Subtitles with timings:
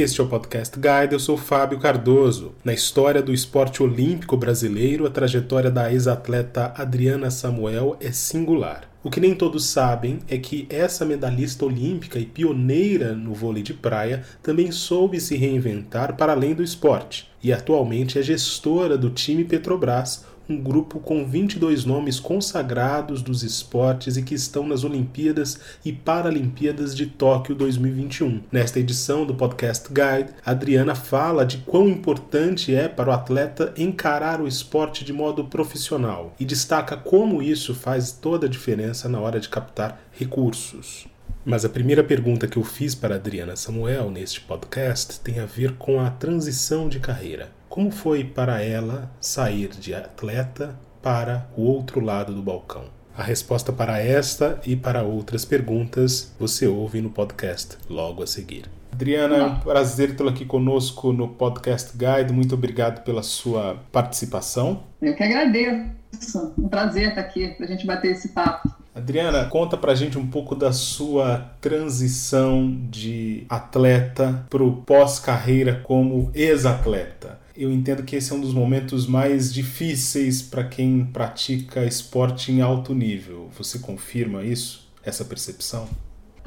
[0.00, 2.54] Este é o Podcast Guide, eu sou Fábio Cardoso.
[2.64, 8.88] Na história do esporte olímpico brasileiro, a trajetória da ex-atleta Adriana Samuel é singular.
[9.02, 13.74] O que nem todos sabem é que essa medalhista olímpica e pioneira no vôlei de
[13.74, 19.44] praia também soube se reinventar para além do esporte e atualmente é gestora do time
[19.44, 25.92] Petrobras, um grupo com 22 nomes consagrados dos esportes e que estão nas Olimpíadas e
[25.92, 28.42] Paralimpíadas de Tóquio 2021.
[28.50, 34.40] Nesta edição do Podcast Guide, Adriana fala de quão importante é para o atleta encarar
[34.40, 39.38] o esporte de modo profissional e destaca como isso faz toda a diferença na hora
[39.38, 41.06] de captar recursos.
[41.44, 45.74] Mas a primeira pergunta que eu fiz para Adriana Samuel neste podcast tem a ver
[45.76, 47.57] com a transição de carreira.
[47.68, 52.84] Como foi para ela sair de atleta para o outro lado do balcão?
[53.14, 58.64] A resposta para esta e para outras perguntas você ouve no podcast logo a seguir.
[58.90, 62.32] Adriana, é um prazer tê-la aqui conosco no Podcast Guide.
[62.32, 64.82] Muito obrigado pela sua participação.
[65.00, 66.54] Eu que agradeço.
[66.58, 68.72] Um prazer estar aqui para a gente bater esse papo.
[68.94, 76.30] Adriana, conta pra gente um pouco da sua transição de atleta para o pós-carreira como
[76.34, 82.52] ex-atleta eu entendo que esse é um dos momentos mais difíceis para quem pratica esporte
[82.52, 83.50] em alto nível.
[83.58, 85.88] Você confirma isso, essa percepção?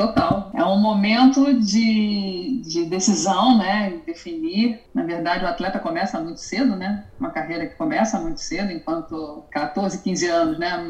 [0.01, 0.51] Total.
[0.53, 3.99] É um momento de, de decisão, né?
[4.05, 4.79] Definir.
[4.93, 7.05] Na verdade, o atleta começa muito cedo, né?
[7.19, 10.83] Uma carreira que começa muito cedo, enquanto 14, 15 anos, né?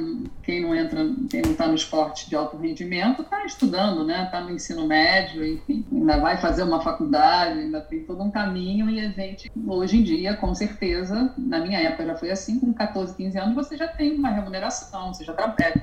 [0.44, 4.24] Quem não entra, quem não está no esporte de alto rendimento, está estudando, né?
[4.24, 8.90] Está no ensino médio, enfim, ainda vai fazer uma faculdade, ainda tem todo um caminho
[8.90, 12.74] e a gente, hoje em dia, com certeza, na minha época já foi assim, com
[12.74, 15.36] 14, 15 anos, você já tem uma remuneração, você já,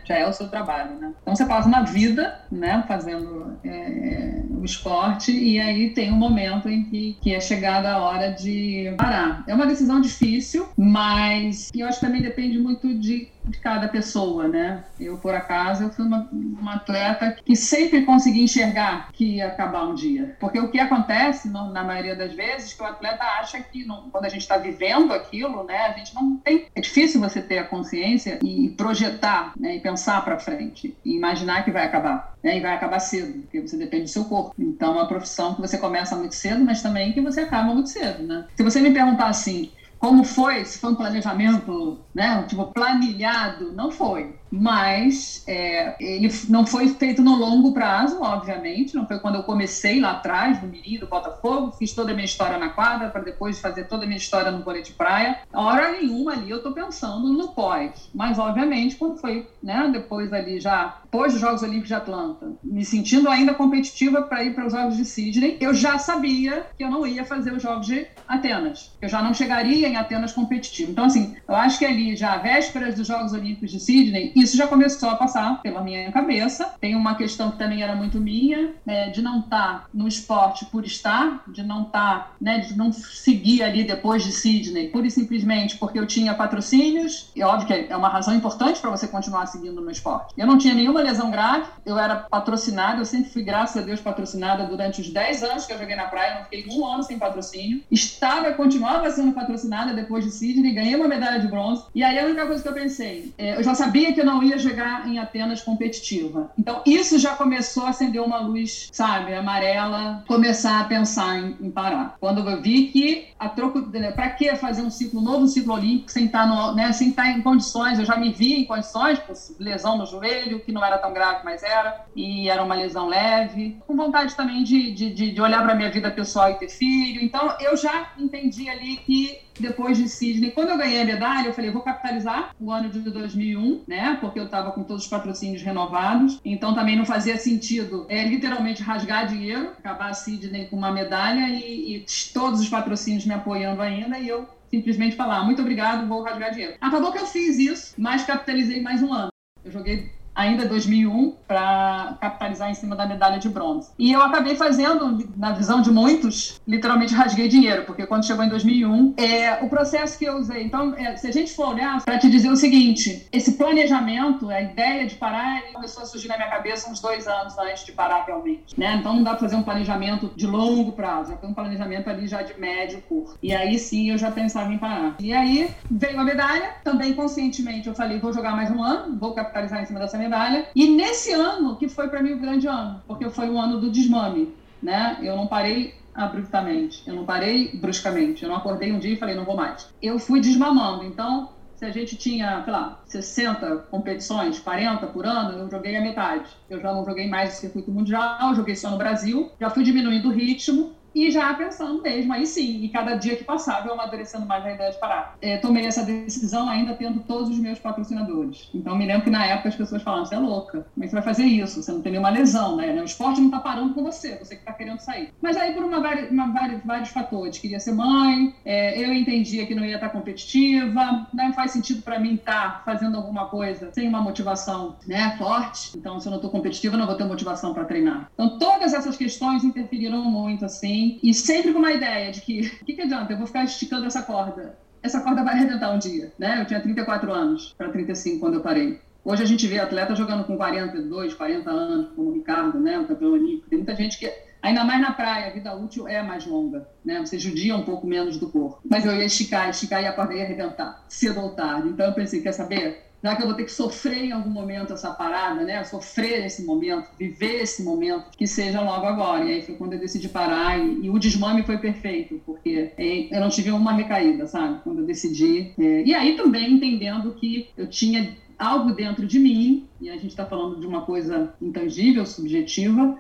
[0.05, 1.13] já é o seu trabalho, né?
[1.23, 2.85] Então você passa na vida, né?
[2.89, 7.91] Fazendo fazendo é, o esporte e aí tem um momento em que, que é chegada
[7.91, 9.45] a hora de parar.
[9.47, 14.49] É uma decisão difícil, mas eu acho que também depende muito de de cada pessoa,
[14.49, 14.85] né?
[14.99, 19.87] Eu, por acaso, eu fui uma, uma atleta que sempre consegui enxergar que ia acabar
[19.87, 20.37] um dia.
[20.39, 24.11] Porque o que acontece, no, na maioria das vezes, que o atleta acha que não,
[24.11, 26.67] quando a gente está vivendo aquilo, né, a gente não tem.
[26.75, 31.65] É difícil você ter a consciência e projetar, né, e pensar para frente, e imaginar
[31.65, 32.37] que vai acabar.
[32.43, 34.55] Né, e vai acabar cedo, porque você depende do seu corpo.
[34.59, 37.89] Então, é uma profissão que você começa muito cedo, mas também que você acaba muito
[37.89, 38.47] cedo, né?
[38.55, 43.91] Se você me perguntar assim, como foi, se foi um planejamento, né, tipo planilhado, não
[43.91, 49.43] foi mas é, ele não foi feito no longo prazo, obviamente, não foi quando eu
[49.43, 53.23] comecei lá atrás, no Mirim, do Botafogo, fiz toda a minha história na quadra, para
[53.23, 55.41] depois fazer toda a minha história no vôlei de praia.
[55.53, 60.33] A hora nenhuma ali eu estou pensando no pós, mas obviamente quando foi, né, depois
[60.33, 64.67] ali já, depois dos Jogos Olímpicos de Atlanta, me sentindo ainda competitiva para ir para
[64.67, 68.07] os Jogos de Sydney, eu já sabia que eu não ia fazer os Jogos de
[68.27, 70.93] Atenas, eu já não chegaria em Atenas competitivo.
[70.93, 74.67] Então, assim, eu acho que ali já vésperas dos Jogos Olímpicos de Sydney, isso já
[74.67, 76.73] começou a passar pela minha cabeça.
[76.81, 80.65] Tem uma questão que também era muito minha, né, de não estar tá no esporte
[80.67, 85.07] por estar, de não estar, tá, né, de não seguir ali depois de Sydney, pura
[85.07, 89.09] e simplesmente porque eu tinha patrocínios, e óbvio que é uma razão importante para você
[89.09, 90.35] continuar seguindo no esporte.
[90.37, 94.01] Eu não tinha nenhuma lesão grave, eu era patrocinada, eu sempre fui, graças a Deus,
[94.01, 97.19] patrocinada durante os 10 anos que eu joguei na praia, não fiquei um ano sem
[97.19, 97.83] patrocínio.
[97.91, 101.85] Estava, continuava sendo patrocinada depois de Sydney, ganhei uma medalha de bronze.
[101.95, 104.43] E aí a única coisa que eu pensei, é, eu já sabia que eu não
[104.43, 106.51] ia chegar em Atenas competitiva.
[106.59, 111.71] Então, isso já começou a acender uma luz, sabe, amarela, começar a pensar em, em
[111.71, 112.17] parar.
[112.21, 115.75] Quando eu vi que a troco, né, para que fazer um ciclo novo, um ciclo
[115.75, 118.55] olímpico, sem estar, tá no, né, sem estar tá em condições, eu já me vi
[118.55, 122.63] em condições, por lesão no joelho, que não era tão grave, mas era, e era
[122.63, 126.55] uma lesão leve, com vontade também de, de, de olhar para minha vida pessoal e
[126.55, 127.23] ter filho.
[127.23, 130.51] Então, eu já entendi ali que depois de Sydney.
[130.51, 134.17] Quando eu ganhei a medalha, eu falei, vou capitalizar o ano de 2001, né?
[134.21, 136.41] Porque eu estava com todos os patrocínios renovados.
[136.45, 141.49] Então também não fazia sentido é, literalmente rasgar dinheiro, acabar a Sydney com uma medalha
[141.49, 146.23] e, e todos os patrocínios me apoiando ainda e eu simplesmente falar, muito obrigado, vou
[146.23, 146.77] rasgar dinheiro.
[146.81, 149.31] Acabou que eu fiz isso, mas capitalizei mais um ano.
[149.65, 153.91] Eu joguei ainda 2001, para capitalizar em cima da medalha de bronze.
[153.99, 158.49] E eu acabei fazendo, na visão de muitos, literalmente rasguei dinheiro, porque quando chegou em
[158.49, 160.63] 2001, é, o processo que eu usei.
[160.63, 164.61] Então, é, se a gente for olhar, para te dizer o seguinte: esse planejamento, a
[164.61, 168.25] ideia de parar, começou a surgir na minha cabeça uns dois anos antes de parar
[168.25, 168.79] realmente.
[168.79, 168.95] Né?
[169.01, 172.43] Então, não dá para fazer um planejamento de longo prazo, foi um planejamento ali já
[172.43, 173.37] de médio curto.
[173.43, 175.17] E aí sim eu já pensava em parar.
[175.19, 179.35] E aí veio a medalha, também conscientemente eu falei: vou jogar mais um ano, vou
[179.35, 180.69] capitalizar em cima dessa medalha medalha.
[180.75, 183.91] E nesse ano, que foi para mim o grande ano, porque foi o ano do
[183.91, 185.19] desmame, né?
[185.23, 187.03] Eu não parei abruptamente.
[187.07, 188.43] Eu não parei bruscamente.
[188.43, 189.89] Eu não acordei um dia e falei, não vou mais.
[190.03, 191.05] Eu fui desmamando.
[191.05, 196.01] Então, se a gente tinha, sei lá, 60 competições, 40 por ano, eu joguei a
[196.01, 196.51] metade.
[196.69, 199.53] Eu já não joguei mais o circuito mundial, joguei só no Brasil.
[199.61, 200.93] Já fui diminuindo o ritmo
[201.27, 204.73] e já pensando mesmo, aí sim, e cada dia que passava eu amadurecendo mais a
[204.73, 205.37] ideia de parar.
[205.41, 208.69] É, tomei essa decisão ainda tendo todos os meus patrocinadores.
[208.75, 211.11] Então me lembro que na época as pessoas falavam, você é louca, como é que
[211.11, 211.83] você vai fazer isso?
[211.83, 212.93] Você não tem nenhuma lesão, né?
[213.01, 215.33] O esporte não está parando com você, você que está querendo sair.
[215.41, 219.75] Mas aí por uma, uma, vários, vários fatores, queria ser mãe, é, eu entendia que
[219.75, 224.21] não ia estar competitiva, não faz sentido para mim estar fazendo alguma coisa sem uma
[224.21, 225.97] motivação né, forte.
[225.97, 228.31] Então se eu não estou competitiva, não vou ter motivação para treinar.
[228.35, 232.85] Então todas essas questões interferiram muito, assim, e sempre com uma ideia de que o
[232.85, 233.33] que, que adianta?
[233.33, 234.77] Eu vou ficar esticando essa corda.
[235.03, 236.61] Essa corda vai arrebentar um dia, né?
[236.61, 239.01] Eu tinha 34 anos para 35 quando eu parei.
[239.25, 242.99] Hoje a gente vê atleta jogando com 42, 40 anos, como o Ricardo, né?
[242.99, 243.69] O campeão olímpico.
[243.69, 244.33] Tem muita gente que,
[244.63, 247.21] ainda mais na praia, a vida útil é mais longa, né?
[247.21, 248.81] Você judia um pouco menos do corpo.
[248.89, 251.89] Mas eu ia esticar, esticar e a corda ia arrebentar, cedo ou tarde.
[251.89, 253.08] Então eu pensei, quer saber?
[253.23, 255.83] Já que eu vou ter que sofrer em algum momento essa parada, né?
[255.85, 259.45] Sofrer esse momento, viver esse momento, que seja logo agora.
[259.45, 262.93] E aí foi quando eu decidi parar e, e o desmame foi perfeito, porque
[263.31, 264.81] eu não tive uma recaída, sabe?
[264.85, 265.73] Quando eu decidi.
[265.79, 270.29] É, e aí também entendendo que eu tinha algo dentro de mim, e a gente
[270.29, 273.19] está falando de uma coisa intangível, subjetiva,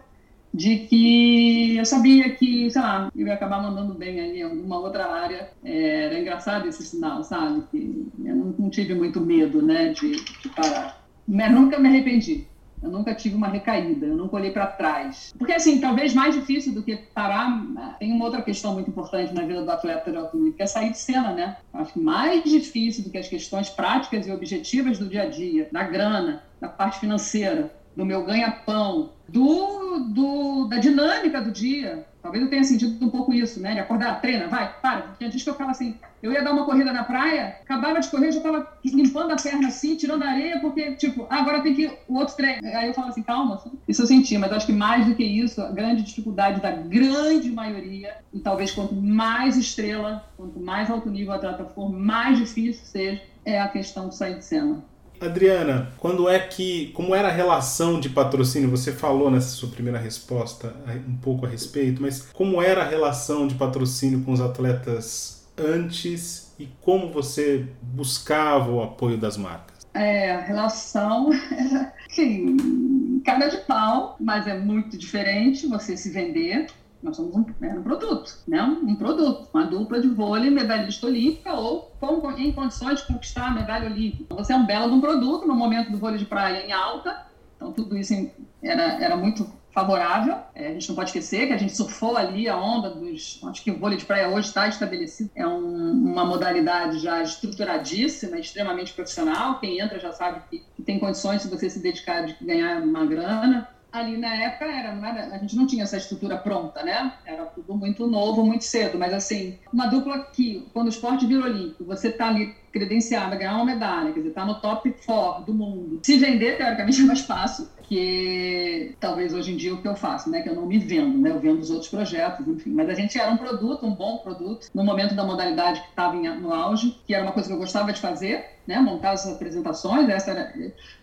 [0.52, 4.78] de que eu sabia que, sei lá, eu ia acabar mandando bem aí em alguma
[4.78, 5.50] outra área.
[5.64, 7.62] É, era engraçado esse sinal, sabe?
[7.70, 11.04] Que eu não, não tive muito medo, né, de, de parar.
[11.26, 12.46] Mas nunca me arrependi.
[12.82, 15.34] Eu nunca tive uma recaída, eu nunca olhei para trás.
[15.36, 19.42] Porque, assim, talvez mais difícil do que parar, tem uma outra questão muito importante na
[19.42, 21.56] vida do atleta de alto nível, que é sair de cena, né?
[21.72, 25.68] Acho que mais difícil do que as questões práticas e objetivas do dia a dia,
[25.72, 32.06] da grana, da parte financeira, do meu ganha-pão, do, do, da dinâmica do dia.
[32.22, 33.74] Talvez eu tenha sentido um pouco isso, né?
[33.74, 35.14] De acordar, treina, vai, para.
[35.18, 38.08] Tinha dias que eu ficava assim, eu ia dar uma corrida na praia, acabava de
[38.08, 41.74] correr, já estava limpando a perna assim, tirando a areia, porque, tipo, ah, agora tem
[41.74, 42.66] que ir o outro treino.
[42.66, 45.22] Aí eu falava assim, calma, isso eu senti, mas eu acho que mais do que
[45.22, 51.08] isso, a grande dificuldade da grande maioria, e talvez quanto mais estrela, quanto mais alto
[51.08, 54.82] nível o atleta for, mais difícil seja, é a questão de sair de cena.
[55.20, 58.70] Adriana, quando é que, como era a relação de patrocínio?
[58.70, 60.74] Você falou nessa sua primeira resposta
[61.06, 66.54] um pouco a respeito, mas como era a relação de patrocínio com os atletas antes
[66.58, 69.78] e como você buscava o apoio das marcas?
[69.94, 76.66] É, a relação era, sim, cara de pau, mas é muito diferente você se vender
[77.02, 78.62] nós somos um, é um produto, né?
[78.62, 83.50] um produto, uma dupla de vôlei, medalhista olímpica ou com, em condições de conquistar a
[83.50, 84.24] medalha olímpica.
[84.24, 86.72] Então, você é um belo de um produto no momento do vôlei de praia em
[86.72, 88.14] alta, então tudo isso
[88.62, 90.36] era, era muito favorável.
[90.54, 93.40] É, a gente não pode esquecer que a gente surfou ali a onda dos.
[93.44, 95.30] Acho que o vôlei de praia hoje está estabelecido.
[95.34, 99.60] É um, uma modalidade já estruturadíssima, extremamente profissional.
[99.60, 103.06] Quem entra já sabe que, que tem condições de você se dedicar, de ganhar uma
[103.06, 107.14] grana ali na época era, era, a gente não tinha essa estrutura pronta, né?
[107.24, 111.44] Era tudo muito novo, muito cedo, mas assim, uma dupla que, quando o esporte vira
[111.44, 115.54] olímpico, você tá ali credenciada ganhar uma medalha, quer dizer, tá no top 4 do
[115.54, 116.00] mundo.
[116.04, 120.30] Se vender, teoricamente, é mais fácil, que talvez hoje em dia o que eu faço,
[120.30, 120.42] né?
[120.42, 121.30] Que eu não me vendo, né?
[121.30, 122.70] Eu vendo os outros projetos, enfim.
[122.70, 126.14] Mas a gente era um produto, um bom produto, no momento da modalidade que estava
[126.14, 128.78] no auge, que era uma coisa que eu gostava de fazer, né?
[128.78, 130.52] Montar as apresentações, essa era,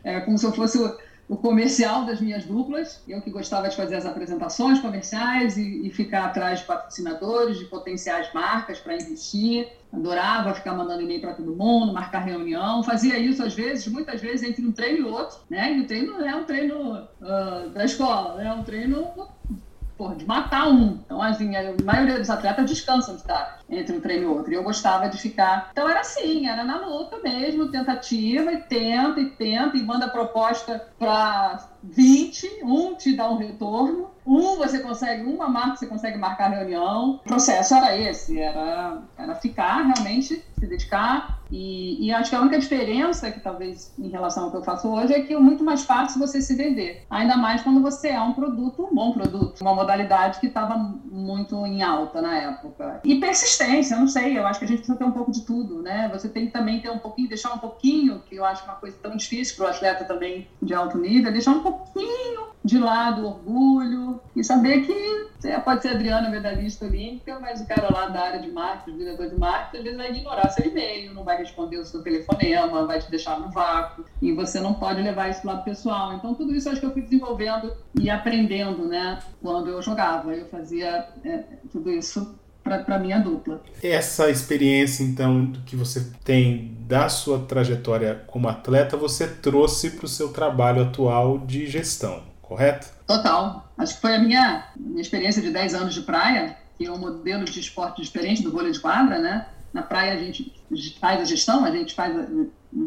[0.04, 0.77] era como se eu fosse
[1.27, 5.89] o comercial das minhas duplas, eu que gostava de fazer as apresentações comerciais e, e
[5.89, 9.67] ficar atrás de patrocinadores, de potenciais marcas para investir.
[9.91, 12.84] Adorava ficar mandando e-mail para todo mundo, marcar reunião.
[12.84, 15.39] Fazia isso às vezes, muitas vezes, entre um treino e outro.
[15.50, 15.77] Né?
[15.77, 19.12] E o treino não é um treino uh, da escola, é um treino
[20.18, 21.00] de matar um.
[21.06, 24.52] Então, assim, a maioria dos atletas descansam de estar entre um treino e outro.
[24.52, 25.70] E eu gostava de ficar.
[25.72, 30.86] Então, era assim, era na luta mesmo, tentativa, e tenta, e tenta, e manda proposta
[31.00, 36.50] para 20, um te dá um retorno, um você consegue, uma marca você consegue marcar
[36.50, 37.15] reunião.
[37.15, 41.44] O processo era esse, era, era ficar realmente, se dedicar.
[41.51, 44.88] E, e acho que a única diferença que talvez em relação ao que eu faço
[44.88, 47.06] hoje é que é muito mais fácil você se vender.
[47.10, 51.63] Ainda mais quando você é um produto, um bom produto, uma modalidade que estava muito
[51.65, 53.01] em alta na época.
[53.04, 55.42] E persistência, eu não sei, eu acho que a gente precisa ter um pouco de
[55.42, 56.10] tudo, né?
[56.12, 58.98] Você tem que também ter um pouquinho, deixar um pouquinho, que eu acho uma coisa
[59.01, 63.27] tão difícil para o atleta também de alto nível, deixar um pouquinho de lado o
[63.27, 65.25] orgulho e saber que
[65.63, 69.29] pode ser Adriana, medalhista olímpica, mas o cara lá da área de marketing, o diretor
[69.29, 73.00] de marketing, às vezes vai ignorar seu e-mail, não vai responder o seu telefonema, vai
[73.00, 76.13] te deixar no vácuo e você não pode levar isso para lado pessoal.
[76.13, 80.34] Então, tudo isso acho que eu fui desenvolvendo e aprendendo, né, quando eu jogava.
[80.34, 83.62] Eu fazia é, tudo isso para minha dupla.
[83.81, 90.10] Essa experiência, então, que você tem da sua trajetória como atleta, você trouxe para o
[90.10, 92.88] seu trabalho atual de gestão, correto?
[93.05, 93.72] Total.
[93.77, 96.98] Acho que foi a minha, minha experiência de 10 anos de praia, que é um
[96.98, 99.45] modelo de esporte diferente do vôlei de quadra, né?
[99.72, 100.53] Na praia a gente
[101.00, 102.25] faz a gestão, a gente faz a,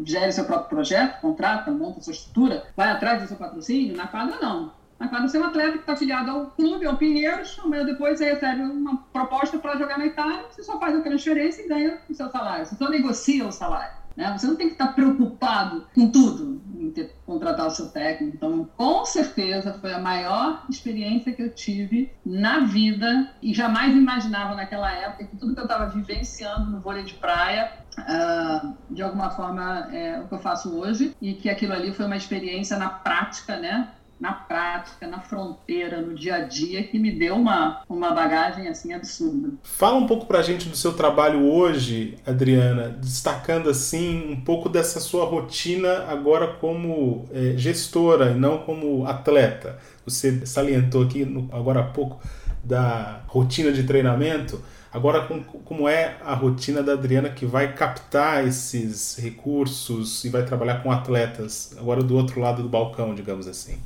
[0.03, 3.95] gera seu próprio projeto, contrata, monta sua estrutura, vai atrás do seu patrocínio.
[3.95, 4.71] Na quadra, não.
[5.07, 8.33] Quadra, você é um atleta que está afiliado ao clube, ao Pinheiros, amanhã depois você
[8.33, 12.13] recebe uma proposta para jogar na Itália, você só faz a transferência e ganha o
[12.13, 12.65] seu salário.
[12.65, 13.99] Você só negocia o salário.
[14.17, 14.35] Né?
[14.37, 18.35] Você não tem que estar preocupado com tudo, em ter, contratar o seu técnico.
[18.35, 24.55] Então, com certeza, foi a maior experiência que eu tive na vida e jamais imaginava
[24.55, 29.29] naquela época que tudo que eu estava vivenciando no vôlei de praia Uh, de alguma
[29.31, 32.87] forma é o que eu faço hoje e que aquilo ali foi uma experiência na
[32.87, 33.89] prática, né?
[34.19, 38.93] Na prática, na fronteira, no dia a dia, que me deu uma, uma bagagem assim
[38.93, 39.51] absurda.
[39.63, 44.99] Fala um pouco pra gente do seu trabalho hoje, Adriana, destacando assim um pouco dessa
[44.99, 49.77] sua rotina agora como é, gestora e não como atleta.
[50.05, 52.19] Você salientou aqui no, agora há pouco
[52.63, 54.61] da rotina de treinamento.
[54.91, 55.27] Agora,
[55.65, 60.91] como é a rotina da Adriana que vai captar esses recursos e vai trabalhar com
[60.91, 63.77] atletas, agora do outro lado do balcão, digamos assim?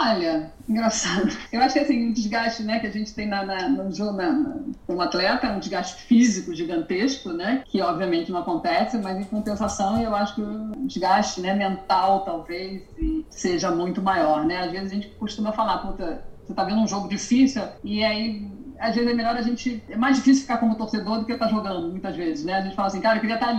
[0.00, 1.36] Olha, engraçado.
[1.52, 4.56] Eu acho que assim, o desgaste né, que a gente tem na, na, no na,
[4.86, 7.62] como atleta é um desgaste físico gigantesco, né?
[7.66, 12.82] Que obviamente não acontece, mas em compensação eu acho que o desgaste né, mental talvez
[13.28, 14.60] seja muito maior, né?
[14.60, 18.50] Às vezes a gente costuma falar, puta, você tá vendo um jogo difícil e aí
[18.82, 19.82] às vezes é melhor a gente.
[19.88, 22.54] É mais difícil ficar como torcedor do que estar tá jogando, muitas vezes, né?
[22.54, 23.52] A gente fala assim, cara, eu queria estar tá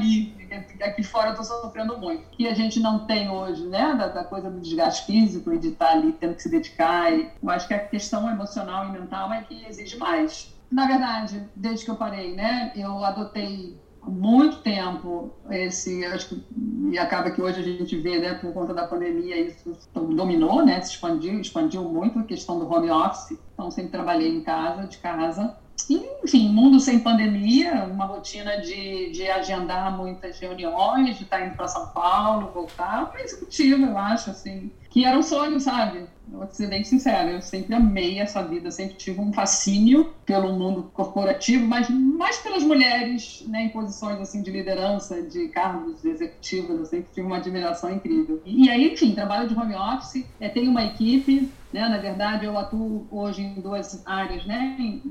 [0.81, 2.24] aqui fora eu tô sofrendo muito.
[2.38, 3.95] E a gente não tem hoje, né?
[3.95, 7.13] Da, da coisa do desgaste físico e de estar tá ali tendo que se dedicar.
[7.13, 10.53] E eu acho que a questão emocional e mental é que exige mais.
[10.72, 12.72] Na verdade, desde que eu parei, né?
[12.75, 16.43] Eu adotei muito tempo esse acho que
[16.91, 20.81] e acaba que hoje a gente vê né por conta da pandemia isso dominou né
[20.81, 24.98] se expandiu expandiu muito a questão do home office então sempre trabalhei em casa de
[24.98, 25.57] casa
[25.89, 31.67] enfim mundo sem pandemia uma rotina de, de agendar muitas reuniões de estar indo para
[31.67, 36.67] São Paulo voltar uma executiva eu acho assim que era um sonho sabe vou ser
[36.67, 41.89] bem sincera, eu sempre amei essa vida, sempre tive um fascínio pelo mundo corporativo, mas
[41.89, 47.27] mais pelas mulheres né, em posições assim de liderança, de cargos executivos, eu sempre tive
[47.27, 48.41] uma admiração incrível.
[48.45, 52.57] E aí, enfim, trabalho de home office, é, tenho uma equipe, né, na verdade eu
[52.57, 55.01] atuo hoje em duas áreas né,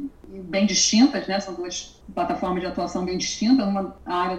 [0.41, 4.39] bem distintas, né, são duas plataformas de atuação bem distintas, uma área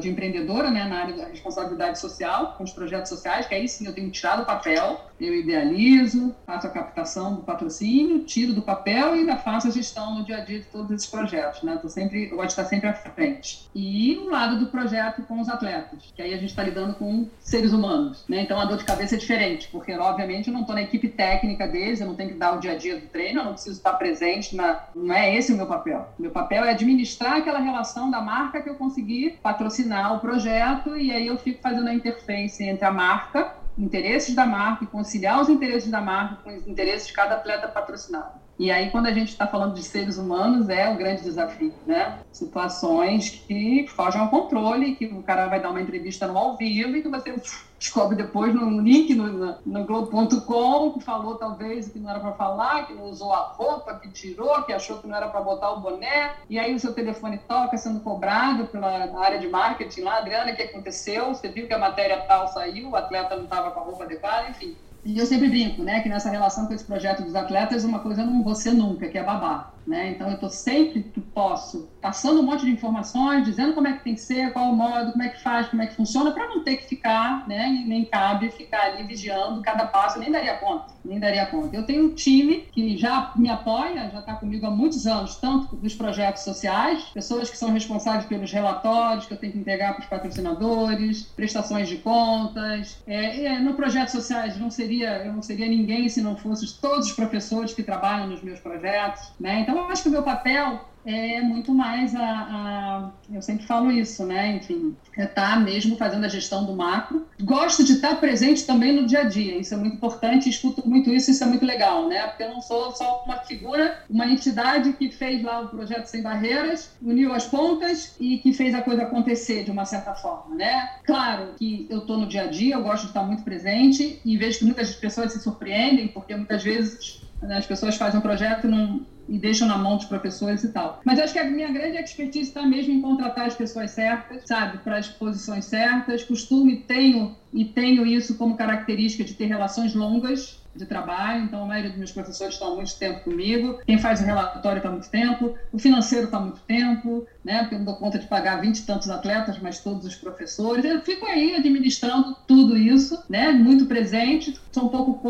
[0.00, 3.86] de empreendedora, né, na área da responsabilidade social, com os projetos sociais, que aí sim
[3.86, 9.16] eu tenho tirado o papel, eu idealizo, faço a captação do patrocínio, tiro do papel
[9.16, 11.88] e ainda faço a gestão no dia a dia de todos esses projetos, né, tô
[11.88, 13.68] sempre, eu gosto de estar sempre à frente.
[13.74, 17.28] E o lado do projeto com os atletas, que aí a gente está lidando com
[17.40, 20.74] seres humanos, né, então a dor de cabeça é diferente, porque obviamente eu não estou
[20.74, 23.40] na equipe técnica deles, eu não tenho que dar o dia a dia do treino,
[23.40, 26.06] eu não preciso estar presente, na, não é esse o meu papel.
[26.18, 30.96] Meu papel é administrar administrar aquela relação da marca que eu consegui patrocinar o projeto
[30.96, 35.40] e aí eu fico fazendo a interface entre a marca, interesses da marca e conciliar
[35.40, 38.45] os interesses da marca com os interesses de cada atleta patrocinado.
[38.58, 42.20] E aí, quando a gente está falando de seres humanos, é o grande desafio, né?
[42.32, 46.96] Situações que fogem ao controle, que o cara vai dar uma entrevista no ao vivo
[46.96, 47.34] e que você
[47.78, 52.86] descobre depois no link no, no Globo.com que falou talvez que não era para falar,
[52.86, 55.80] que não usou a roupa, que tirou, que achou que não era para botar o
[55.80, 60.52] boné, e aí o seu telefone toca sendo cobrado pela área de marketing lá, Adriana,
[60.52, 61.28] o que aconteceu?
[61.28, 64.48] Você viu que a matéria tal saiu, o atleta não estava com a roupa adequada,
[64.48, 64.74] enfim.
[65.06, 68.24] E eu sempre brinco, né, que nessa relação com esse projeto dos atletas, uma coisa
[68.24, 69.75] não ser nunca, que é babá.
[69.86, 70.10] Né?
[70.10, 74.04] Então, eu estou sempre que posso passando um monte de informações, dizendo como é que
[74.04, 76.48] tem que ser, qual o modo, como é que faz, como é que funciona, para
[76.48, 77.84] não ter que ficar, né?
[77.84, 81.74] Nem cabe ficar ali vigiando cada passo, nem daria conta, nem daria conta.
[81.74, 85.74] Eu tenho um time que já me apoia, já está comigo há muitos anos, tanto
[85.74, 90.02] dos projetos sociais, pessoas que são responsáveis pelos relatórios que eu tenho que entregar para
[90.02, 92.98] os patrocinadores, prestações de contas.
[93.06, 97.08] É, é, no projetos sociais não seria, eu não seria ninguém se não fossem todos
[97.08, 99.60] os professores que trabalham nos meus projetos, né?
[99.60, 103.92] Então Eu acho que o meu papel é muito mais a, a, eu sempre falo
[103.92, 104.56] isso, né?
[104.56, 107.24] Enfim, é estar mesmo fazendo a gestão do macro.
[107.40, 111.08] Gosto de estar presente também no dia a dia, isso é muito importante, escuto muito
[111.10, 112.26] isso, isso é muito legal, né?
[112.26, 116.22] Porque eu não sou só uma figura, uma entidade que fez lá o projeto Sem
[116.22, 120.90] Barreiras, uniu as pontas e que fez a coisa acontecer de uma certa forma, né?
[121.04, 124.36] Claro que eu estou no dia a dia, eu gosto de estar muito presente e
[124.36, 128.66] vejo que muitas pessoas se surpreendem, porque muitas vezes né, as pessoas fazem um projeto
[128.66, 131.00] não e deixam na mão dos professores e tal.
[131.04, 134.78] Mas acho que a minha grande expertise está mesmo em contratar as pessoas certas, sabe,
[134.78, 136.22] para as posições certas.
[136.22, 141.66] Costume tenho e tenho isso como característica de ter relações longas de trabalho, então a
[141.66, 144.92] maioria dos meus professores estão há muito tempo comigo, quem faz o relatório está há
[144.92, 148.26] muito tempo, o financeiro está há muito tempo, né, porque eu não dou conta de
[148.26, 153.22] pagar vinte e tantos atletas, mas todos os professores, eu fico aí administrando tudo isso,
[153.28, 155.20] né, muito presente, sou um pouco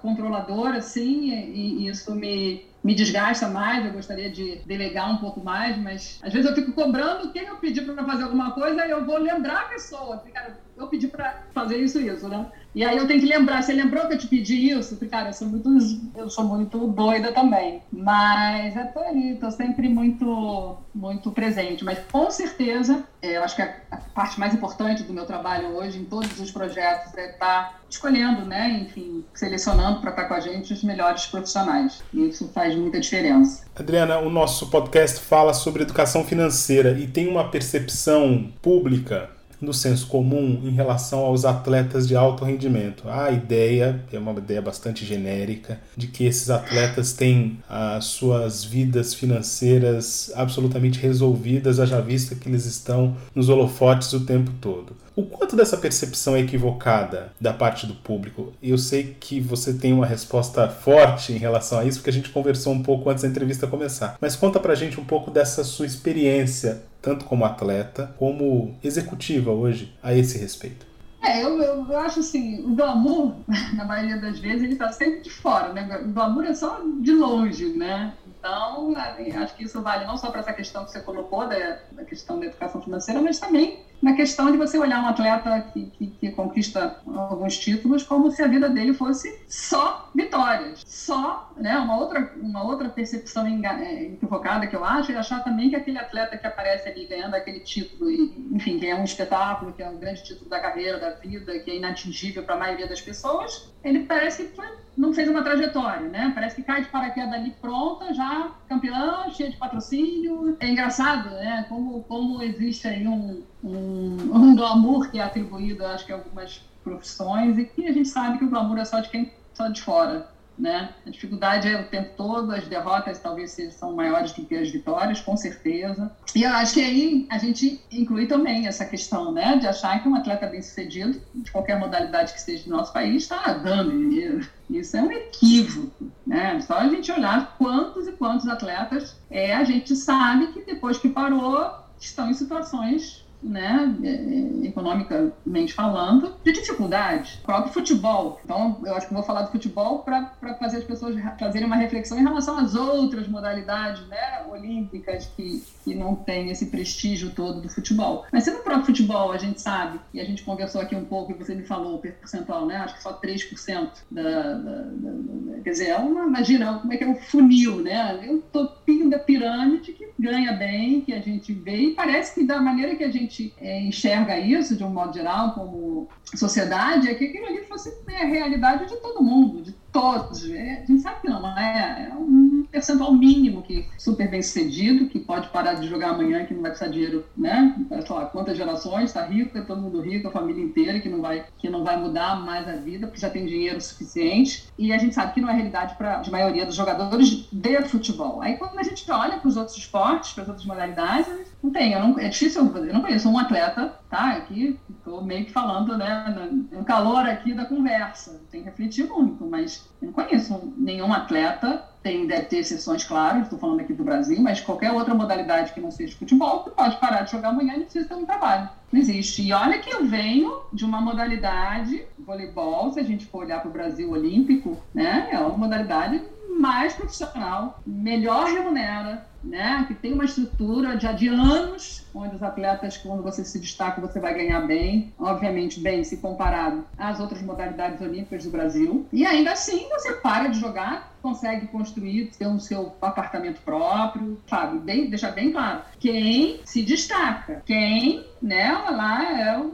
[0.00, 5.42] controladora, assim, e, e isso me me desgasta mais, eu gostaria de delegar um pouco
[5.42, 8.90] mais, mas às vezes eu fico cobrando quem eu pedi para fazer alguma coisa e
[8.90, 10.18] eu vou lembrar a pessoa.
[10.32, 12.46] Cara, eu pedi para fazer isso isso, né?
[12.74, 14.96] E aí eu tenho que lembrar, você lembrou que eu te pedi isso?
[15.10, 15.68] Cara, eu sou muito,
[16.16, 17.82] eu sou muito doida também.
[17.92, 21.84] Mas eu tô aí, tô sempre muito, muito presente.
[21.84, 25.76] Mas com certeza, é, eu acho que a, a, parte mais importante do meu trabalho
[25.76, 28.70] hoje, em todos os projetos, é estar tá escolhendo, né?
[28.80, 32.02] Enfim, selecionando para estar tá com a gente os melhores profissionais.
[32.10, 33.66] E isso faz muita diferença.
[33.76, 39.28] Adriana, o nosso podcast fala sobre educação financeira e tem uma percepção pública
[39.62, 43.08] no senso comum em relação aos atletas de alto rendimento.
[43.08, 49.14] A ideia, é uma ideia bastante genérica, de que esses atletas têm as suas vidas
[49.14, 54.96] financeiras absolutamente resolvidas, haja vista que eles estão nos holofotes o tempo todo.
[55.14, 58.54] O quanto dessa percepção é equivocada da parte do público?
[58.62, 62.30] Eu sei que você tem uma resposta forte em relação a isso, porque a gente
[62.30, 64.16] conversou um pouco antes da entrevista começar.
[64.18, 69.94] Mas conta pra gente um pouco dessa sua experiência, tanto como atleta, como executiva hoje,
[70.02, 70.86] a esse respeito.
[71.20, 73.34] É, eu, eu, acho assim, o glamour,
[73.74, 76.00] na maioria das vezes, ele tá sempre de fora, né?
[76.04, 78.14] O glamour é só de longe, né?
[78.26, 78.92] Então,
[79.40, 82.40] acho que isso vale não só para essa questão que você colocou, da, da questão
[82.40, 86.30] da educação financeira, mas também na questão de você olhar um atleta que, que, que,
[86.32, 92.32] conquista alguns títulos como se a vida dele fosse só vitórias, só, né, uma outra,
[92.36, 96.46] uma outra percepção é, equivocada que eu acho é achar também que aquele atleta que
[96.46, 100.24] aparece ali ganhando aquele título, e, enfim, que é um espetáculo, que é um grande
[100.24, 104.44] título da carreira, da vida, que é inatingível para a maioria das pessoas, ele parece
[104.44, 104.60] que
[104.96, 106.32] não fez uma trajetória, né?
[106.34, 110.56] Parece que cai de paraquedas ali pronta, já campeã, cheia de patrocínio.
[110.60, 111.64] É engraçado, né?
[111.68, 116.62] Como, como existe aí um, um, um glamour que é atribuído, acho que a algumas
[116.82, 119.80] profissões e que a gente sabe que o glamour é só de quem só de
[119.82, 120.90] fora né?
[121.06, 125.20] A dificuldade é o tempo todo, as derrotas talvez são maiores do que as vitórias,
[125.20, 126.10] com certeza.
[126.34, 130.08] E eu acho que aí a gente inclui também essa questão, né, de achar que
[130.08, 134.46] um atleta bem-sucedido, de qualquer modalidade que seja do nosso país, está dando dinheiro.
[134.70, 136.60] Isso é um equívoco, né?
[136.60, 141.08] Só a gente olhar quantos e quantos atletas é, a gente sabe que depois que
[141.08, 147.40] parou estão em situações né, é, é, economicamente falando, de dificuldade.
[147.42, 148.40] O próprio futebol.
[148.44, 152.18] Então, eu acho que vou falar do futebol para fazer as pessoas fazerem uma reflexão
[152.18, 157.68] em relação às outras modalidades né, olímpicas que, que não têm esse prestígio todo do
[157.68, 158.24] futebol.
[158.32, 161.32] Mas se no próprio futebol a gente sabe, e a gente conversou aqui um pouco,
[161.32, 165.60] e você me falou o percentual, né, acho que só 3% da, da, da, da.
[165.62, 168.26] Quer dizer, é uma, imagina como é que é o funil, né?
[168.26, 172.46] É o topinho da pirâmide que ganha bem, que a gente vê, e parece que
[172.46, 177.08] da maneira que a gente gente é, enxerga isso, de um modo geral, como sociedade,
[177.08, 180.48] é que aquilo ali fosse a realidade de todo mundo, de todos.
[180.50, 185.06] É, a gente sabe que não, é, é um percentual mínimo que super bem sucedido,
[185.08, 187.76] que pode parar de jogar amanhã, que não vai precisar de dinheiro, né?
[187.90, 191.20] Sei lá, quantas gerações, está rico, é todo mundo rico, a família inteira, que não,
[191.20, 194.66] vai, que não vai mudar mais a vida, porque já tem dinheiro suficiente.
[194.78, 198.40] E a gente sabe que não é realidade para a maioria dos jogadores de futebol.
[198.40, 201.98] Aí quando a gente olha para os outros esportes, para as outras modalidades, não tem,
[201.98, 204.32] não, é difícil, eu não conheço um atleta, tá?
[204.32, 209.44] Aqui estou meio que falando, né, no calor aqui da conversa, tem que refletir muito,
[209.44, 214.04] mas eu não conheço nenhum atleta, tem, deve ter exceções, claro, estou falando aqui do
[214.04, 217.74] Brasil, mas qualquer outra modalidade que não seja futebol, você pode parar de jogar amanhã
[217.74, 218.68] e não precisa ter um trabalho.
[218.92, 219.42] Não existe.
[219.42, 223.70] E olha que eu venho de uma modalidade, voleibol, se a gente for olhar para
[223.70, 226.20] o Brasil olímpico, né, é uma modalidade
[226.58, 229.84] mais profissional, melhor remunera, né?
[229.88, 234.20] Que tem uma estrutura já de anos, onde os atletas, quando você se destaca, você
[234.20, 239.06] vai ganhar bem, obviamente bem se comparado às outras modalidades olímpicas do Brasil.
[239.12, 244.78] E ainda assim, você para de jogar, consegue construir, ter um seu apartamento próprio, sabe?
[244.78, 245.82] Bem, deixar bem claro.
[246.00, 249.72] Quem se destaca, quem, né, lá é o,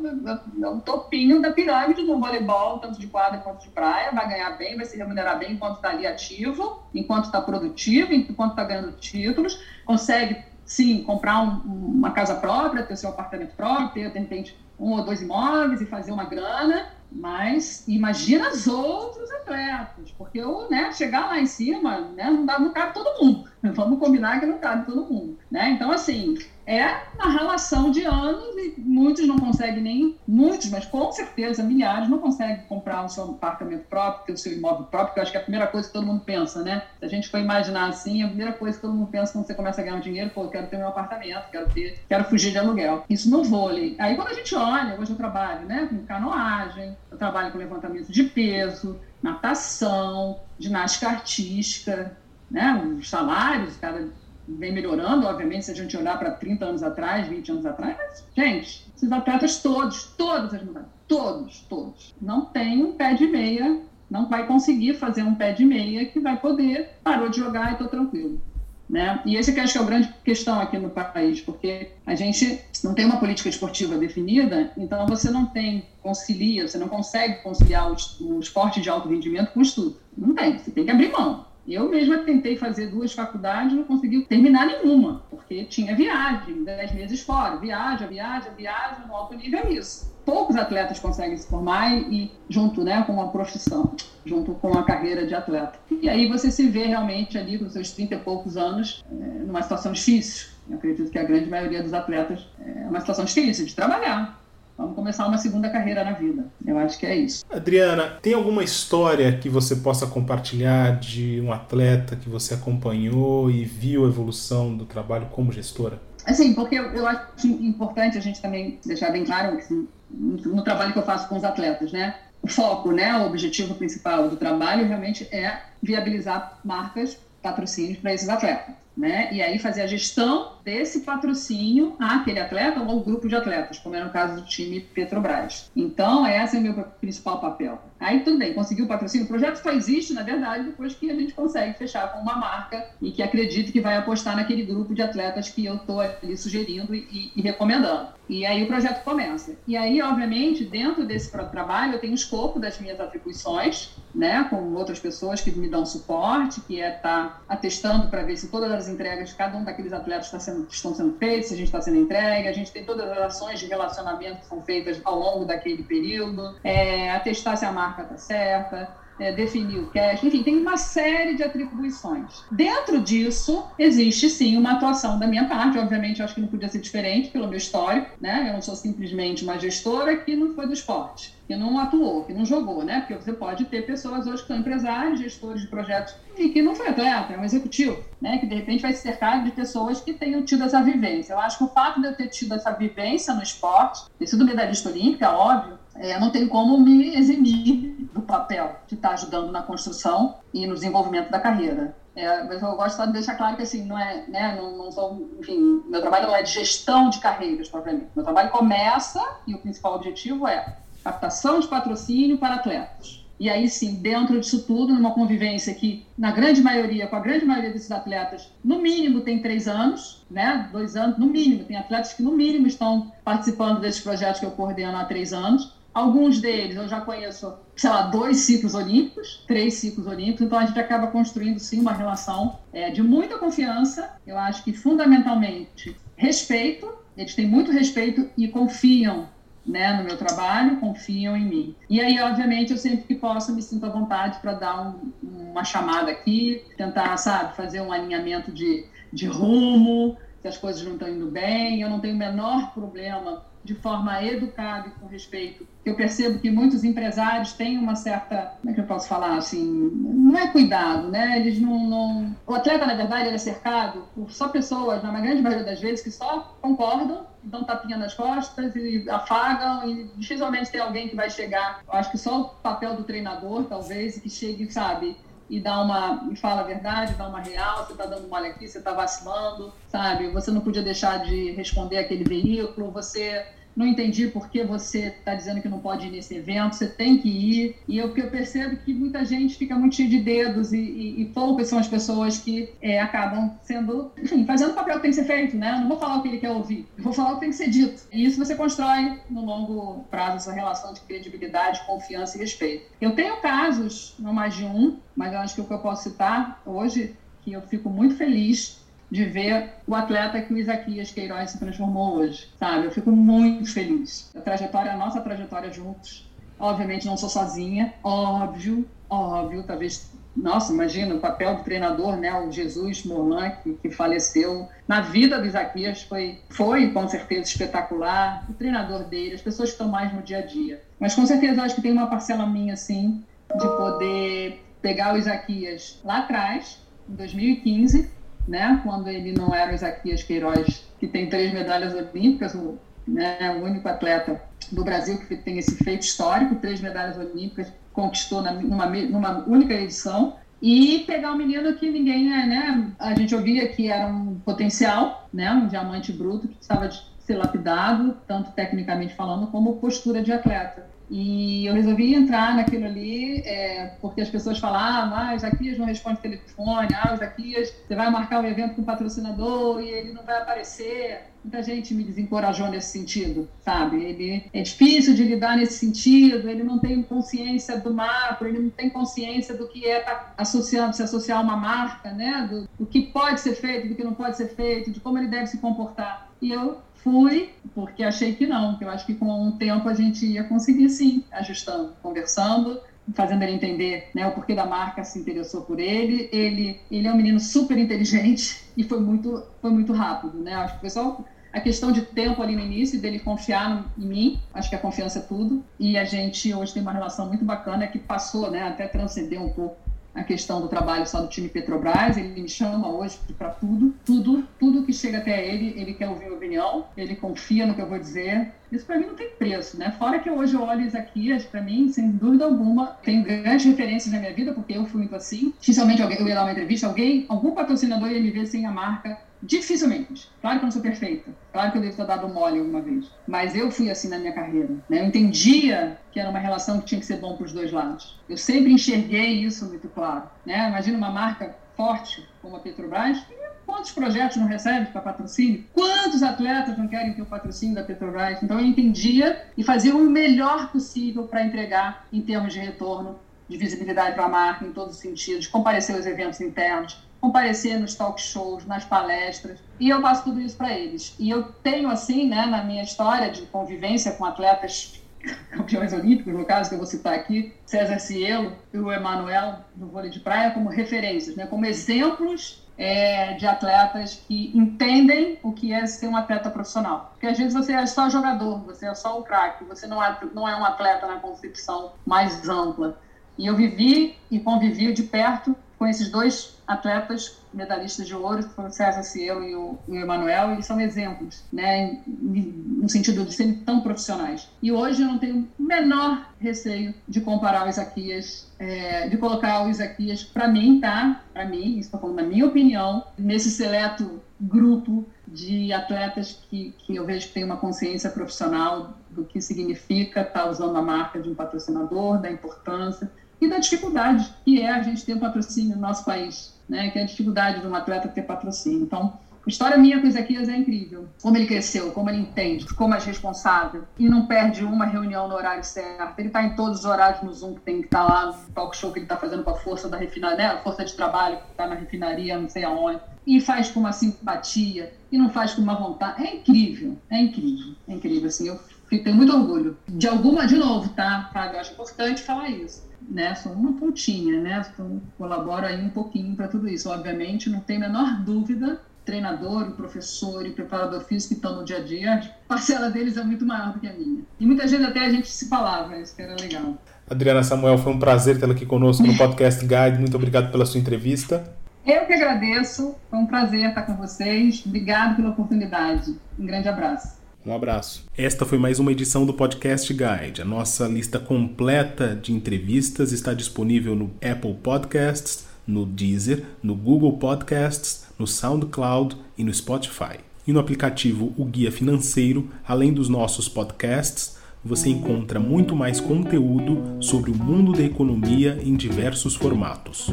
[0.63, 4.51] é o topinho da pirâmide no voleibol, tanto de quadra quanto de praia, vai ganhar
[4.59, 8.93] bem, vai se remunerar bem enquanto está ali ativo, enquanto está produtivo, enquanto está ganhando
[8.93, 14.59] títulos, consegue sim comprar um, uma casa própria, ter seu apartamento próprio, ter de repente
[14.79, 20.69] um ou dois imóveis e fazer uma grana mas imagina os outros atletas, porque eu,
[20.69, 23.49] né, chegar lá em cima, né, não dá, não cabe todo mundo.
[23.75, 25.71] Vamos combinar que não cabe todo mundo, né?
[25.71, 31.11] Então, assim, é uma relação de anos e muitos não conseguem nem, muitos, mas com
[31.11, 35.19] certeza milhares não conseguem comprar o seu apartamento próprio, ter o seu imóvel próprio, que
[35.19, 36.83] eu acho que é a primeira coisa que todo mundo pensa, né?
[36.99, 39.55] Se a gente for imaginar assim, a primeira coisa que todo mundo pensa quando você
[39.55, 42.51] começa a ganhar um dinheiro, pô, eu quero ter meu apartamento, quero ter, quero fugir
[42.51, 43.05] de aluguel.
[43.09, 43.97] Isso no vôlei.
[43.99, 48.13] Aí quando a gente olha, hoje eu trabalho, né, com canoagem, eu trabalho com levantamento
[48.13, 52.15] de peso, natação, ginástica artística,
[52.51, 54.07] né, os salários, cada
[54.49, 58.25] vem melhorando, obviamente, se a gente olhar para 30 anos atrás, 20 anos atrás, mas,
[58.35, 63.81] gente, esses atletas todos, todas as mulheres, todos, todos, não tem um pé de meia,
[64.11, 67.73] não vai conseguir fazer um pé de meia que vai poder, parou de jogar e
[67.73, 68.41] estou tranquilo.
[68.89, 69.21] Né?
[69.27, 72.59] E esse que acho que é a grande questão aqui no país, porque a gente
[72.83, 77.93] não tem uma política esportiva definida, então você não tem, concilia, você não consegue conciliar
[77.93, 79.99] o, o esporte de alto rendimento com o estudo.
[80.17, 81.45] Não tem, você tem que abrir mão.
[81.69, 87.21] Eu mesma tentei fazer duas faculdades, não consegui terminar nenhuma, porque tinha viagem, dez meses
[87.21, 87.57] fora.
[87.57, 90.11] Viaja, viaja, viaja, no alto nível é isso.
[90.25, 95.27] Poucos atletas conseguem se formar e, junto né, com a profissão, junto com a carreira
[95.27, 95.79] de atleta.
[96.01, 99.61] E aí você se vê realmente ali com seus 30 e poucos anos, é, numa
[99.61, 100.49] situação difícil.
[100.71, 104.43] Eu acredito que a grande maioria dos atletas é uma situação difícil de trabalhar,
[104.79, 106.47] Vamos começar uma segunda carreira na vida.
[106.65, 107.45] Eu acho que é isso.
[107.51, 113.65] Adriana, tem alguma história que você possa compartilhar de um atleta que você acompanhou e
[113.65, 116.01] viu a evolução do trabalho como gestora?
[116.25, 120.63] Assim, porque eu, acho importante a gente também deixar bem claro que, assim, no, no
[120.63, 122.15] trabalho que eu faço com os atletas, né?
[122.41, 128.29] O foco, né, o objetivo principal do trabalho realmente é viabilizar marcas, patrocínios para esses
[128.29, 129.29] atletas né?
[129.33, 133.95] E aí fazer a gestão desse patrocínio àquele atleta ou ao grupo de atletas, como
[133.95, 135.71] era no caso do time Petrobras.
[135.75, 137.81] Então, esse é o meu principal papel.
[137.99, 139.25] Aí tudo bem, conseguiu o patrocínio.
[139.25, 142.87] O projeto só existe, na verdade, depois que a gente consegue fechar com uma marca
[143.03, 146.95] e que acredite que vai apostar naquele grupo de atletas que eu estou ali sugerindo
[146.95, 148.11] e, e, recomendando.
[148.29, 149.57] E aí o projeto começa.
[149.67, 154.75] E aí, obviamente, dentro desse trabalho, eu tenho o escopo das minhas atribuições, né, com
[154.75, 158.71] outras pessoas que me dão suporte, que é estar tá atestando para ver se todas
[158.71, 161.67] as entregas de cada um daqueles atletas está sendo, estão sendo feitas, se a gente
[161.67, 165.19] está sendo entregue, a gente tem todas as ações de relacionamento que são feitas ao
[165.19, 170.43] longo daquele período, é, atestar se a marca está certa, é, definir o cash, enfim,
[170.43, 172.45] tem uma série de atribuições.
[172.51, 176.69] Dentro disso, existe sim uma atuação da minha parte, obviamente eu acho que não podia
[176.69, 178.47] ser diferente pelo meu histórico, né?
[178.49, 182.33] Eu não sou simplesmente uma gestora que não foi do esporte, que não atuou, que
[182.33, 183.01] não jogou, né?
[183.01, 186.75] Porque você pode ter pessoas hoje que são empresários, gestores de projetos e que não
[186.75, 188.39] foi atleta, é um executivo, né?
[188.39, 191.33] Que de repente vai se cercar de pessoas que tenham tido essa vivência.
[191.33, 194.45] Eu acho que o fato de eu ter tido essa vivência no esporte, ter sido
[194.45, 199.63] medalhista olímpica, óbvio, é, não tem como me eximir do papel de estar ajudando na
[199.63, 201.97] construção e no desenvolvimento da carreira.
[202.15, 205.31] É, mas eu gosto de deixar claro que assim não é, né, não, não sou,
[205.39, 208.09] enfim, meu trabalho não é de gestão de carreiras propriamente.
[208.15, 213.25] Meu trabalho começa e o principal objetivo é captação de patrocínio para atletas.
[213.41, 217.45] E aí sim, dentro disso tudo, numa convivência que, na grande maioria, com a grande
[217.45, 220.69] maioria desses atletas, no mínimo tem três anos, né?
[220.73, 221.65] Dois anos, no mínimo.
[221.65, 225.73] Tem atletas que, no mínimo, estão participando desses projetos que eu coordeno há três anos.
[225.99, 230.65] Alguns deles eu já conheço, sei lá, dois ciclos olímpicos, três ciclos olímpicos, então a
[230.65, 234.09] gente acaba construindo sim uma relação é, de muita confiança.
[234.25, 239.29] Eu acho que fundamentalmente respeito, eles têm muito respeito e confiam
[239.67, 241.77] né, no meu trabalho, confiam em mim.
[241.91, 245.13] E aí, obviamente, eu sempre que posso me sinto à vontade para dar um,
[245.51, 250.93] uma chamada aqui, tentar, sabe, fazer um alinhamento de, de rumo, se as coisas não
[250.93, 251.83] estão indo bem.
[251.83, 255.67] Eu não tenho o menor problema de forma educada e com respeito.
[255.85, 259.91] Eu percebo que muitos empresários têm uma certa, como é que eu posso falar assim,
[259.95, 261.39] não é cuidado, né?
[261.39, 262.37] Eles não, não...
[262.47, 266.11] o atleta na verdade é cercado por só pessoas, na grande maioria das vezes, que
[266.11, 271.83] só concordam, dão tapinha nas costas e afagam e dificilmente tem alguém que vai chegar.
[271.87, 275.17] Eu acho que só o papel do treinador, talvez, que chegue, sabe,
[275.49, 278.69] e dá uma e fala a verdade, dá uma real, você está dando mole aqui,
[278.69, 280.29] você está vacilando, sabe?
[280.31, 283.47] Você não podia deixar de responder aquele veículo, você
[283.79, 287.17] não entendi por que você está dizendo que não pode ir nesse evento, você tem
[287.17, 287.77] que ir.
[287.87, 291.25] E eu, eu percebo que muita gente fica muito cheia de dedos e, e, e
[291.27, 295.17] poucas são as pessoas que é, acabam sendo, enfim, fazendo o papel que tem que
[295.17, 295.79] ser feito, né?
[295.81, 297.57] Não vou falar o que ele quer ouvir, eu vou falar o que tem que
[297.57, 298.03] ser dito.
[298.13, 302.91] E isso você constrói no longo prazo essa relação de credibilidade, confiança e respeito.
[303.01, 306.11] Eu tenho casos, não mais de um, mas eu acho que o que eu posso
[306.11, 307.15] citar hoje,
[307.45, 312.17] que eu fico muito feliz de ver o atleta que o Isaquias Queiroz se transformou
[312.17, 312.87] hoje, sabe?
[312.87, 314.31] Eu fico muito feliz.
[314.37, 316.29] A trajetória, a nossa trajetória juntos.
[316.59, 320.11] Obviamente não sou sozinha, óbvio, óbvio, talvez
[320.43, 325.39] nossa, imagina o papel do treinador, né, o Jesus Morlan, que, que, faleceu na vida
[325.41, 328.47] do Isaquias, foi, foi com certeza espetacular.
[328.49, 330.81] O treinador dele, as pessoas que estão mais no dia a dia.
[331.01, 336.01] Mas com certeza acho que tem uma parcela minha, assim, de poder pegar o Isaquias
[336.05, 338.11] lá atrás, em 2015,
[338.49, 343.57] né, quando ele não era o Isaquias Queiroz, que tem três medalhas olímpicas, o, né,
[343.61, 344.41] o único atleta
[344.73, 349.75] do Brasil que tem esse feito histórico, três medalhas olímpicas, conquistou na, numa, numa única
[349.75, 355.29] edição, e pegar um menino que ninguém, né, a gente ouvia que era um potencial,
[355.33, 360.33] né, um diamante bruto que precisava de ser lapidado, tanto tecnicamente falando como postura de
[360.33, 360.87] atleta.
[361.11, 365.87] E eu resolvi entrar naquilo ali, é, porque as pessoas falavam, ah, o Zaquias não
[365.87, 370.13] responde telefone, ah, o Zaquias, você vai marcar um evento com o patrocinador e ele
[370.13, 371.23] não vai aparecer.
[371.43, 374.05] Muita gente me desencorajou nesse sentido, sabe?
[374.05, 378.71] Ele é difícil de lidar nesse sentido, ele não tem consciência do macro, ele não
[378.71, 382.47] tem consciência do que é tá associando, se associar a uma marca, né?
[382.51, 385.29] Do, do que pode ser feito, do que não pode ser feito, de como ele
[385.29, 386.29] deve se comportar.
[386.43, 389.95] E eu fui, porque achei que não, que eu acho que com o tempo a
[389.95, 392.81] gente ia conseguir sim, ajustando, conversando,
[393.15, 396.29] fazendo ele entender né, o porquê da marca se interessou por ele.
[396.33, 400.55] Ele, ele é um menino super inteligente e foi muito, foi muito rápido, né?
[400.55, 404.41] Acho que o pessoal a questão de tempo ali no início, dele confiar em mim,
[404.53, 405.65] acho que a confiança é tudo.
[405.79, 409.49] E a gente hoje tem uma relação muito bacana que passou, né, até transcender um
[409.49, 409.77] pouco
[410.15, 414.47] a questão do trabalho só do time Petrobras, ele me chama hoje para tudo, tudo,
[414.59, 417.89] tudo que chega até ele, ele quer ouvir minha opinião, ele confia no que eu
[417.89, 418.53] vou dizer.
[418.71, 419.95] Isso para mim não tem preço, né?
[419.99, 424.21] Fora que hoje eu olho Isaquias, para mim, sem dúvida alguma, tem grandes referências na
[424.21, 425.55] minha vida, porque eu fui muito assim.
[425.61, 428.71] Dificilmente alguém, eu ia dar uma entrevista, alguém, algum patrocinador ia me ver sem a
[428.71, 430.29] marca Dificilmente.
[430.41, 431.31] Claro que eu não sou perfeita.
[431.53, 433.09] Claro que eu devo ter dado mole alguma vez.
[433.27, 434.75] Mas eu fui assim na minha carreira.
[434.89, 435.01] Né?
[435.01, 438.19] Eu entendia que era uma relação que tinha que ser bom para os dois lados.
[438.29, 440.25] Eu sempre enxerguei isso muito claro.
[440.45, 440.69] Né?
[440.69, 443.25] Imagina uma marca forte como a Petrobras.
[443.69, 445.63] Quantos projetos não recebe para patrocínio?
[445.75, 448.43] Quantos atletas não querem ter o patrocínio da Petrobras?
[448.43, 453.59] Então eu entendia e fazia o melhor possível para entregar em termos de retorno, de
[453.59, 458.19] visibilidade para a marca em todos os sentidos, comparecer aos eventos internos, comparecer nos talk
[458.19, 461.15] shows, nas palestras, e eu passo tudo isso para eles.
[461.19, 464.99] E eu tenho, assim, né, na minha história de convivência com atletas
[465.53, 469.89] campeões olímpicos, no caso que eu vou citar aqui, César Cielo e o Emanuel do
[469.89, 475.73] vôlei de praia, como referências, né, como exemplos é, de atletas que entendem o que
[475.73, 477.11] é ser um atleta profissional.
[477.13, 480.17] Porque às vezes você é só jogador, você é só o craque, você não é,
[480.33, 482.97] não é um atleta na concepção mais ampla.
[483.37, 488.55] E eu vivi e convivi de perto com esses dois atletas medalhistas de ouro, que
[488.55, 493.33] foram o César Cielo e o, o Emanuel, eles são exemplos, né, no sentido de
[493.33, 494.49] serem tão profissionais.
[494.61, 499.65] E hoje eu não tenho o menor receio de comparar o Isaquias, é, de colocar
[499.65, 501.23] o Isaquias, para mim, tá?
[501.33, 507.05] Para mim, estou falando da minha opinião, nesse seleto grupo de atletas que, que eu
[507.05, 511.29] vejo que tem uma consciência profissional do que significa estar tá usando a marca de
[511.29, 515.83] um patrocinador, da importância e da dificuldade que é a gente ter um patrocínio no
[515.83, 516.91] nosso país, né?
[516.91, 518.83] que é a dificuldade de um atleta ter patrocínio.
[518.83, 521.09] Então, a história minha com o Ezequias é incrível.
[521.23, 525.35] Como ele cresceu, como ele entende, como é responsável e não perde uma reunião no
[525.35, 526.19] horário certo.
[526.19, 528.35] Ele está em todos os horários no Zoom que tem que estar tá lá, no
[528.53, 530.61] talk show que ele está fazendo com a força da refinaria, né?
[530.63, 533.01] força de trabalho que está na refinaria, não sei aonde.
[533.27, 536.27] E faz com uma simpatia e não faz com uma vontade.
[536.27, 538.29] É incrível, é incrível, é incrível.
[538.29, 539.77] Assim, eu tenho muito orgulho.
[539.87, 541.57] De alguma, de novo, tá, Fábio?
[541.57, 546.37] Eu acho importante falar isso né, sou uma pontinha, né, então colaboro aí um pouquinho
[546.37, 546.91] para tudo isso.
[546.91, 551.57] Obviamente, não tem a menor dúvida, treinador, o professor e o preparador físico que estão
[551.57, 554.23] no dia a dia, a parcela deles é muito maior do que a minha.
[554.39, 556.77] E muitas vezes até a gente se falava, isso que era legal.
[557.09, 559.99] Adriana Samuel, foi um prazer tê-la aqui conosco no Podcast Guide.
[559.99, 561.57] Muito obrigado pela sua entrevista.
[561.87, 564.63] Eu que agradeço, foi um prazer estar com vocês.
[564.67, 566.15] Obrigado pela oportunidade.
[566.39, 567.18] Um grande abraço.
[567.49, 568.05] Um abraço.
[568.15, 570.43] Esta foi mais uma edição do Podcast Guide.
[570.43, 577.15] A nossa lista completa de entrevistas está disponível no Apple Podcasts, no Deezer, no Google
[577.15, 580.19] Podcasts, no SoundCloud e no Spotify.
[580.47, 587.03] E no aplicativo O Guia Financeiro, além dos nossos podcasts, você encontra muito mais conteúdo
[587.03, 590.11] sobre o mundo da economia em diversos formatos.